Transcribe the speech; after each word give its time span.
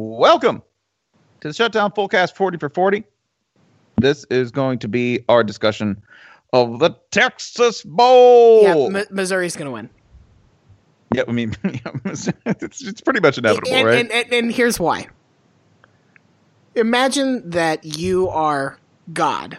Welcome 0.00 0.62
to 1.40 1.48
the 1.48 1.52
Shutdown 1.52 1.90
Fullcast 1.90 2.36
40 2.36 2.58
for 2.58 2.68
40. 2.68 3.02
This 3.96 4.24
is 4.30 4.52
going 4.52 4.78
to 4.78 4.86
be 4.86 5.24
our 5.28 5.42
discussion 5.42 6.00
of 6.52 6.78
the 6.78 6.96
Texas 7.10 7.82
Bowl. 7.82 8.62
Yeah, 8.62 9.00
M- 9.00 9.06
Missouri's 9.10 9.56
going 9.56 9.66
to 9.66 9.72
win. 9.72 9.90
Yeah, 11.12 11.24
I 11.26 11.32
mean, 11.32 11.52
it's, 11.64 12.28
it's 12.80 13.00
pretty 13.00 13.18
much 13.18 13.38
inevitable, 13.38 13.72
and, 13.72 13.86
right? 13.86 13.98
And, 13.98 14.12
and, 14.12 14.32
and 14.32 14.52
here's 14.52 14.78
why. 14.78 15.08
Imagine 16.76 17.50
that 17.50 17.84
you 17.84 18.28
are 18.28 18.78
God, 19.12 19.58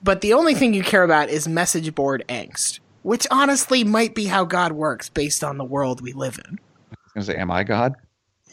but 0.00 0.20
the 0.20 0.32
only 0.32 0.54
thing 0.54 0.74
you 0.74 0.84
care 0.84 1.02
about 1.02 1.28
is 1.28 1.48
message 1.48 1.92
board 1.92 2.24
angst, 2.28 2.78
which 3.02 3.26
honestly 3.32 3.82
might 3.82 4.14
be 4.14 4.26
how 4.26 4.44
God 4.44 4.70
works 4.70 5.08
based 5.08 5.42
on 5.42 5.58
the 5.58 5.64
world 5.64 6.02
we 6.02 6.12
live 6.12 6.38
in. 6.48 6.60
I 6.92 6.96
was 7.02 7.12
going 7.14 7.26
to 7.26 7.32
say, 7.32 7.36
am 7.36 7.50
I 7.50 7.64
God? 7.64 7.96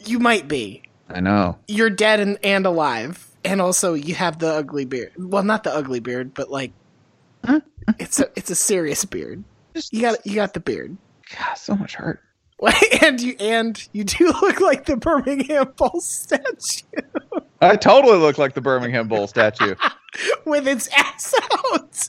You 0.04 0.18
might 0.18 0.48
be. 0.48 0.82
I 1.08 1.20
know. 1.20 1.58
You're 1.68 1.90
dead 1.90 2.20
and, 2.20 2.38
and 2.42 2.66
alive, 2.66 3.30
and 3.44 3.60
also 3.60 3.94
you 3.94 4.14
have 4.14 4.38
the 4.38 4.48
ugly 4.48 4.84
beard. 4.84 5.12
Well, 5.18 5.42
not 5.42 5.64
the 5.64 5.74
ugly 5.74 6.00
beard, 6.00 6.34
but 6.34 6.50
like 6.50 6.72
it's 7.98 8.20
a 8.20 8.28
it's 8.36 8.50
a 8.50 8.54
serious 8.54 9.04
beard. 9.04 9.44
You 9.90 10.00
got 10.00 10.26
you 10.26 10.34
got 10.34 10.54
the 10.54 10.60
beard. 10.60 10.96
God, 11.36 11.54
so 11.54 11.76
much 11.76 11.94
hurt. 11.94 12.20
and 13.02 13.20
you 13.20 13.36
and 13.40 13.88
you 13.92 14.04
do 14.04 14.26
look 14.42 14.60
like 14.60 14.86
the 14.86 14.96
Birmingham 14.96 15.72
Bull 15.76 16.00
statue 16.00 16.86
I 17.60 17.76
totally 17.76 18.18
look 18.18 18.38
like 18.38 18.54
the 18.54 18.60
Birmingham 18.60 19.08
Bull 19.08 19.26
statue. 19.26 19.74
with 20.44 20.68
its 20.68 20.88
ass 20.96 21.34
out. 21.52 22.08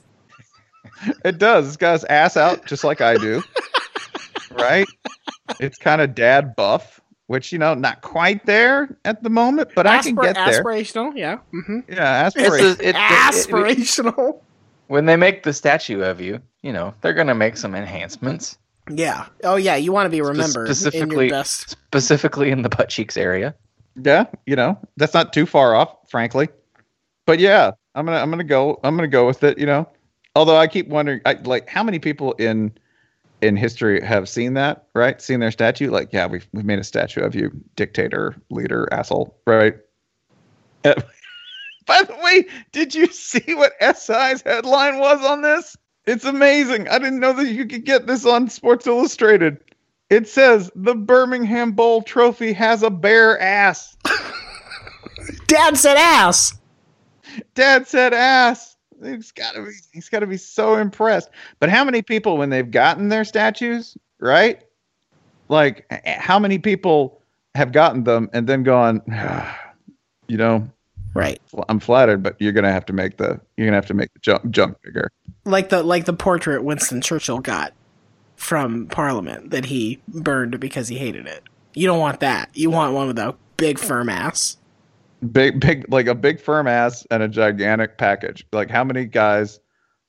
It 1.23 1.37
does. 1.37 1.67
It's 1.67 1.77
got 1.77 1.95
its 1.95 2.03
ass 2.05 2.37
out 2.37 2.65
just 2.65 2.83
like 2.83 3.01
I 3.01 3.15
do. 3.17 3.41
right? 4.51 4.87
It's 5.59 5.77
kind 5.77 6.01
of 6.01 6.13
dad 6.15 6.55
buff, 6.55 6.99
which, 7.27 7.51
you 7.51 7.57
know, 7.59 7.73
not 7.73 8.01
quite 8.01 8.45
there 8.45 8.95
at 9.05 9.23
the 9.23 9.29
moment, 9.29 9.69
but 9.75 9.87
I 9.87 10.01
can 10.01 10.15
Aspir- 10.15 10.21
get 10.23 10.35
there. 10.35 10.63
Aspirational, 10.63 11.11
yeah. 11.15 11.37
hmm 11.51 11.79
Yeah, 11.89 12.27
It's 12.27 12.35
a, 12.35 12.39
it, 12.45 12.79
it- 12.81 12.85
it- 12.89 12.95
Aspirational. 12.95 14.41
when 14.87 15.05
they 15.05 15.15
make 15.15 15.43
the 15.43 15.53
statue 15.53 16.01
of 16.01 16.21
you, 16.21 16.39
you 16.61 16.71
know, 16.73 16.93
they're 17.01 17.13
gonna 17.13 17.35
make 17.35 17.57
some 17.57 17.75
enhancements, 17.75 18.57
yeah. 18.89 19.25
Oh 19.43 19.55
yeah, 19.55 19.75
you 19.75 19.91
want 19.91 20.05
to 20.05 20.09
be 20.11 20.21
remembered 20.21 20.61
in 20.61 20.67
your 20.67 20.75
specifically- 20.75 21.29
best. 21.29 21.69
specifically 21.71 22.51
in 22.51 22.61
the 22.61 22.69
butt 22.69 22.89
cheeks 22.89 23.17
area. 23.17 23.55
Yeah, 23.95 24.25
you 24.45 24.55
know, 24.55 24.77
that's 24.97 25.13
not 25.13 25.31
too 25.33 25.45
far 25.45 25.73
off, 25.73 25.95
frankly. 26.09 26.49
But 27.25 27.39
yeah, 27.39 27.71
I'm 27.95 28.05
gonna 28.05 28.19
I'm 28.19 28.29
gonna 28.29 28.43
go 28.43 28.79
I'm 28.83 28.95
gonna 28.95 29.07
go 29.07 29.25
with 29.25 29.43
it, 29.43 29.57
you 29.57 29.65
know. 29.65 29.89
Although 30.35 30.57
I 30.57 30.67
keep 30.67 30.87
wondering 30.89 31.21
I, 31.25 31.33
like 31.33 31.67
how 31.69 31.81
many 31.81 31.97
people 31.97 32.33
in 32.33 32.73
in 33.45 33.55
history 33.55 34.01
have 34.01 34.27
seen 34.27 34.55
that, 34.55 34.87
right? 34.93 35.21
Seen 35.21 35.39
their 35.39 35.51
statue? 35.51 35.91
Like, 35.91 36.11
yeah, 36.11 36.25
we've 36.25 36.47
we've 36.51 36.65
made 36.65 36.79
a 36.79 36.83
statue 36.83 37.21
of 37.21 37.35
you, 37.35 37.51
dictator, 37.75 38.35
leader, 38.49 38.87
asshole, 38.91 39.37
right? 39.45 39.75
Uh, 40.83 40.95
by 41.85 42.03
the 42.03 42.15
way, 42.23 42.45
did 42.71 42.95
you 42.95 43.07
see 43.07 43.53
what 43.53 43.73
SI's 43.79 44.41
headline 44.41 44.99
was 44.99 45.23
on 45.23 45.41
this? 45.41 45.77
It's 46.05 46.25
amazing. 46.25 46.87
I 46.87 46.99
didn't 46.99 47.19
know 47.19 47.33
that 47.33 47.47
you 47.47 47.65
could 47.65 47.85
get 47.85 48.07
this 48.07 48.25
on 48.25 48.49
Sports 48.49 48.85
Illustrated. 48.85 49.59
It 50.09 50.27
says 50.27 50.71
the 50.75 50.93
Birmingham 50.93 51.71
Bowl 51.71 52.03
trophy 52.03 52.53
has 52.53 52.83
a 52.83 52.91
bare 52.91 53.39
ass. 53.41 53.97
Dad 55.47 55.77
said 55.77 55.97
ass. 55.97 56.53
Dad 57.55 57.87
said 57.87 58.13
ass. 58.13 58.74
He's 59.03 59.31
gotta 59.31 59.61
be 59.61 59.71
he's 59.91 60.09
gotta 60.09 60.27
be 60.27 60.37
so 60.37 60.75
impressed. 60.75 61.29
But 61.59 61.69
how 61.69 61.83
many 61.83 62.01
people 62.01 62.37
when 62.37 62.49
they've 62.49 62.69
gotten 62.69 63.09
their 63.09 63.23
statues, 63.23 63.97
right? 64.19 64.61
Like 65.49 65.85
how 66.05 66.39
many 66.39 66.57
people 66.59 67.21
have 67.55 67.71
gotten 67.71 68.03
them 68.03 68.29
and 68.33 68.47
then 68.47 68.63
gone, 68.63 69.01
ah, 69.11 69.59
you 70.27 70.37
know, 70.37 70.67
Right. 71.15 71.41
I'm 71.69 71.79
flattered, 71.79 72.21
but 72.21 72.35
you're 72.39 72.51
gonna 72.51 72.73
have 72.73 72.85
to 72.87 72.93
make 72.93 73.17
the 73.17 73.39
you're 73.55 73.65
gonna 73.65 73.77
have 73.77 73.85
to 73.87 73.93
make 73.93 74.13
the 74.13 74.19
jump 74.19 74.51
junk 74.51 74.77
bigger. 74.83 75.09
Like 75.45 75.69
the 75.69 75.81
like 75.81 76.03
the 76.03 76.13
portrait 76.13 76.61
Winston 76.63 77.01
Churchill 77.01 77.39
got 77.39 77.73
from 78.35 78.87
Parliament 78.87 79.51
that 79.51 79.65
he 79.65 80.01
burned 80.09 80.59
because 80.59 80.89
he 80.89 80.97
hated 80.97 81.25
it. 81.25 81.43
You 81.73 81.87
don't 81.87 81.99
want 81.99 82.19
that. 82.19 82.49
You 82.53 82.69
want 82.69 82.93
one 82.93 83.07
with 83.07 83.17
a 83.17 83.33
big 83.55 83.79
firm 83.79 84.09
ass. 84.09 84.57
Big 85.31 85.59
big 85.59 85.85
like 85.91 86.07
a 86.07 86.15
big 86.15 86.39
firm 86.39 86.67
ass 86.67 87.05
and 87.09 87.23
a 87.23 87.27
gigantic 87.27 87.97
package. 87.97 88.45
Like 88.51 88.69
how 88.69 88.83
many 88.83 89.05
guys 89.05 89.59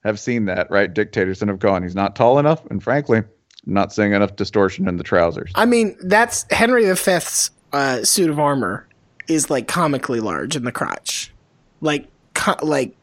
have 0.03 0.19
seen 0.19 0.45
that, 0.45 0.69
right? 0.69 0.93
Dictators 0.93 1.41
and 1.41 1.49
have 1.49 1.59
gone, 1.59 1.83
he's 1.83 1.95
not 1.95 2.15
tall 2.15 2.39
enough, 2.39 2.65
and 2.67 2.83
frankly, 2.83 3.23
not 3.65 3.91
seeing 3.93 4.13
enough 4.13 4.35
distortion 4.35 4.87
in 4.87 4.97
the 4.97 5.03
trousers. 5.03 5.51
I 5.55 5.65
mean, 5.65 5.97
that's 6.01 6.45
Henry 6.51 6.85
V's 6.93 7.51
uh, 7.73 8.03
suit 8.03 8.29
of 8.29 8.39
armor 8.39 8.87
is 9.27 9.49
like 9.49 9.67
comically 9.67 10.19
large 10.19 10.55
in 10.55 10.63
the 10.63 10.71
crotch. 10.71 11.33
Like, 11.81 12.07
co- 12.33 12.55
like, 12.61 12.95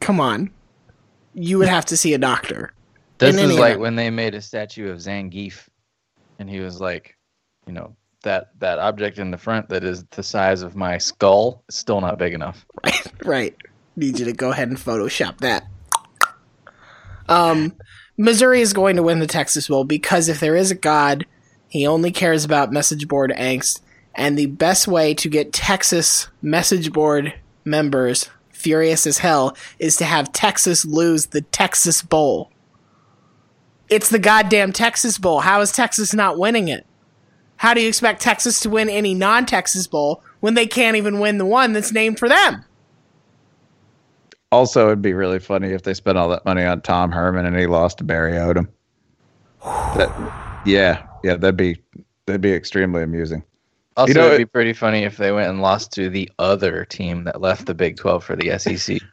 come 0.00 0.20
on, 0.20 0.50
you 1.34 1.58
would 1.58 1.68
have 1.68 1.84
to 1.86 1.96
see 1.96 2.14
a 2.14 2.18
doctor. 2.18 2.72
This 3.18 3.36
In 3.36 3.50
is 3.50 3.56
like 3.58 3.70
event. 3.70 3.80
when 3.80 3.96
they 3.96 4.10
made 4.10 4.34
a 4.34 4.42
statue 4.42 4.90
of 4.90 4.98
Zangief, 4.98 5.68
and 6.38 6.50
he 6.50 6.60
was 6.60 6.80
like, 6.80 7.16
you 7.66 7.72
know, 7.72 7.96
that 8.26 8.50
that 8.58 8.78
object 8.78 9.18
in 9.18 9.30
the 9.30 9.38
front 9.38 9.68
that 9.68 9.84
is 9.84 10.04
the 10.10 10.22
size 10.22 10.62
of 10.62 10.76
my 10.76 10.98
skull 10.98 11.62
is 11.68 11.76
still 11.76 12.00
not 12.00 12.18
big 12.18 12.34
enough. 12.34 12.66
Right, 12.84 13.12
right. 13.24 13.56
Need 13.96 14.18
you 14.18 14.26
to 14.26 14.32
go 14.32 14.50
ahead 14.50 14.68
and 14.68 14.76
Photoshop 14.76 15.38
that. 15.38 15.66
Um, 17.28 17.74
Missouri 18.18 18.60
is 18.60 18.72
going 18.72 18.96
to 18.96 19.02
win 19.02 19.20
the 19.20 19.26
Texas 19.26 19.68
Bowl 19.68 19.84
because 19.84 20.28
if 20.28 20.38
there 20.40 20.54
is 20.54 20.70
a 20.70 20.74
God, 20.74 21.24
he 21.68 21.86
only 21.86 22.12
cares 22.12 22.44
about 22.44 22.72
message 22.72 23.08
board 23.08 23.32
angst, 23.36 23.80
and 24.14 24.36
the 24.36 24.46
best 24.46 24.86
way 24.86 25.14
to 25.14 25.28
get 25.28 25.52
Texas 25.52 26.28
message 26.42 26.92
board 26.92 27.34
members 27.64 28.28
furious 28.50 29.06
as 29.06 29.18
hell 29.18 29.56
is 29.78 29.96
to 29.96 30.04
have 30.04 30.32
Texas 30.32 30.84
lose 30.84 31.26
the 31.26 31.42
Texas 31.42 32.02
Bowl. 32.02 32.50
It's 33.88 34.08
the 34.08 34.18
goddamn 34.18 34.72
Texas 34.72 35.16
Bowl. 35.18 35.40
How 35.40 35.60
is 35.60 35.70
Texas 35.70 36.12
not 36.12 36.38
winning 36.38 36.68
it? 36.68 36.86
How 37.56 37.74
do 37.74 37.80
you 37.80 37.88
expect 37.88 38.22
Texas 38.22 38.60
to 38.60 38.70
win 38.70 38.88
any 38.88 39.14
non 39.14 39.46
Texas 39.46 39.86
Bowl 39.86 40.22
when 40.40 40.54
they 40.54 40.66
can't 40.66 40.96
even 40.96 41.18
win 41.18 41.38
the 41.38 41.46
one 41.46 41.72
that's 41.72 41.92
named 41.92 42.18
for 42.18 42.28
them? 42.28 42.64
Also, 44.52 44.86
it'd 44.86 45.02
be 45.02 45.12
really 45.12 45.38
funny 45.38 45.70
if 45.72 45.82
they 45.82 45.94
spent 45.94 46.16
all 46.16 46.28
that 46.28 46.44
money 46.44 46.64
on 46.64 46.80
Tom 46.80 47.10
Herman 47.10 47.46
and 47.46 47.56
he 47.56 47.66
lost 47.66 47.98
to 47.98 48.04
Barry 48.04 48.32
Odom. 48.32 48.68
That, 49.64 50.62
yeah, 50.64 51.04
yeah, 51.24 51.36
that'd 51.36 51.56
be 51.56 51.82
that'd 52.26 52.40
be 52.40 52.52
extremely 52.52 53.02
amusing. 53.02 53.42
Also, 53.96 54.12
know, 54.12 54.26
it'd 54.26 54.38
be 54.38 54.44
pretty 54.44 54.72
funny 54.72 55.04
if 55.04 55.16
they 55.16 55.32
went 55.32 55.48
and 55.48 55.62
lost 55.62 55.90
to 55.92 56.10
the 56.10 56.30
other 56.38 56.84
team 56.84 57.24
that 57.24 57.40
left 57.40 57.66
the 57.66 57.74
Big 57.74 57.96
12 57.96 58.22
for 58.22 58.36
the 58.36 58.58
SEC. 58.58 58.98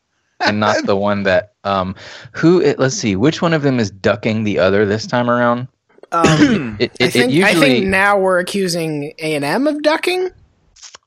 And 0.46 0.60
not 0.60 0.86
the 0.86 0.98
one 0.98 1.24
that 1.24 1.54
um 1.64 1.96
who 2.34 2.60
it, 2.60 2.78
let's 2.78 2.96
see 2.96 3.16
which 3.16 3.42
one 3.42 3.54
of 3.54 3.62
them 3.62 3.80
is 3.80 3.90
ducking 3.90 4.44
the 4.44 4.60
other 4.60 4.86
this 4.86 5.08
time 5.08 5.30
around. 5.30 5.70
Um, 6.14 6.52
It, 6.80 6.94
I 7.02 7.10
think 7.10 7.32
it 7.32 7.32
usually 7.32 7.44
I 7.44 7.56
think 7.56 7.88
now 7.88 8.20
we're 8.20 8.40
accusing 8.40 9.14
A 9.20 9.36
and 9.36 9.46
M 9.46 9.68
of 9.68 9.84
ducking. 9.84 10.30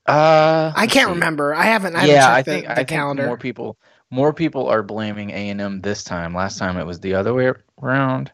uh, 0.07 0.73
I 0.75 0.87
can't 0.87 1.09
see. 1.09 1.11
remember. 1.11 1.55
I 1.55 1.65
haven't. 1.65 1.95
I 1.95 2.01
haven't 2.01 2.15
yeah, 2.15 2.21
checked 2.21 2.39
I 2.39 2.43
the, 2.43 2.51
think 2.53 2.67
the 2.75 2.79
I 2.79 2.85
think 2.85 2.89
calendar. 2.89 3.25
more 3.25 3.37
people 3.37 3.77
more 4.11 4.33
people 4.33 4.67
are 4.67 4.83
blaming 4.83 5.31
A 5.31 5.49
and 5.49 5.61
M 5.61 5.81
this 5.81 6.03
time. 6.03 6.33
Last 6.35 6.57
time 6.59 6.77
it 6.77 6.85
was 6.85 6.99
the 7.01 7.15
other 7.15 7.33
way 7.33 7.51
around. 7.81 8.31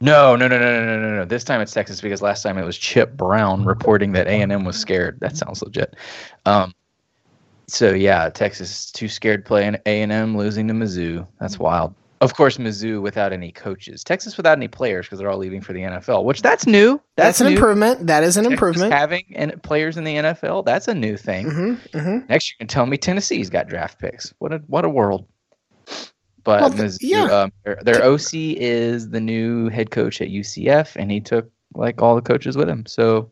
No, 0.00 0.36
no, 0.36 0.48
no, 0.48 0.58
no, 0.58 0.84
no, 0.84 0.86
no, 0.86 1.00
no, 1.00 1.16
no. 1.16 1.24
This 1.24 1.44
time 1.44 1.60
it's 1.60 1.72
Texas 1.72 2.00
because 2.00 2.22
last 2.22 2.42
time 2.42 2.58
it 2.58 2.64
was 2.64 2.76
Chip 2.78 3.16
Brown 3.16 3.64
reporting 3.64 4.12
that 4.12 4.26
A 4.28 4.42
and 4.42 4.52
M 4.52 4.64
was 4.64 4.78
scared. 4.78 5.20
That 5.20 5.36
sounds 5.36 5.62
legit. 5.62 5.96
Um, 6.46 6.74
so 7.68 7.92
yeah, 7.94 8.28
Texas 8.30 8.70
is 8.86 8.92
too 8.92 9.08
scared 9.08 9.44
playing 9.44 9.76
A 9.86 10.02
and 10.02 10.12
M, 10.12 10.36
losing 10.36 10.68
to 10.68 10.74
Mizzou. 10.74 11.26
That's 11.40 11.58
wild. 11.58 11.94
Of 12.22 12.34
course, 12.34 12.56
Mizzou 12.56 13.02
without 13.02 13.32
any 13.32 13.50
coaches. 13.50 14.04
Texas 14.04 14.36
without 14.36 14.56
any 14.56 14.68
players 14.68 15.06
because 15.06 15.18
they're 15.18 15.28
all 15.28 15.38
leaving 15.38 15.60
for 15.60 15.72
the 15.72 15.80
NFL. 15.80 16.22
Which 16.24 16.40
that's 16.40 16.66
new. 16.66 16.92
That's, 17.16 17.38
That's, 17.38 17.40
an 17.40 17.46
new. 17.48 17.52
improvement. 17.54 18.06
That 18.06 18.22
is 18.22 18.36
an 18.36 18.44
Texas 18.44 18.52
improvement. 18.54 18.92
Having 18.92 19.24
and 19.34 19.62
players 19.62 19.96
in 19.96 20.04
the 20.04 20.14
NFL, 20.14 20.64
that's 20.64 20.86
a 20.86 20.94
new 20.94 21.16
thing. 21.16 21.50
hmm 21.50 21.74
hmm 21.92 22.18
Next, 22.28 22.50
you 22.50 22.56
can 22.58 22.68
tell 22.68 22.86
me 22.86 22.96
Tennessee's 22.96 23.50
got 23.50 23.68
draft 23.68 23.98
picks. 23.98 24.32
What 24.38 24.52
a 24.52 24.58
what 24.68 24.84
a 24.84 24.88
world! 24.88 25.26
But 26.44 26.60
Well, 26.60 26.70
Mizzou, 26.70 26.98
yeah. 27.02 27.24
um, 27.24 27.52
their, 27.64 27.78
their 27.82 28.04
OC 28.04 28.30
is 28.34 29.10
the 29.10 29.20
new 29.20 29.68
head 29.68 29.90
coach 29.90 30.20
at 30.20 30.28
UCF, 30.28 30.96
and 30.96 31.10
he 31.10 31.20
took 31.20 31.50
like 31.74 32.00
all 32.02 32.14
the 32.14 32.22
coaches 32.22 32.56
with 32.56 32.68
him. 32.68 32.86
So 32.86 33.30